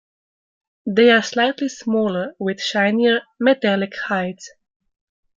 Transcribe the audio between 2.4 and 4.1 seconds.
shinier, metallic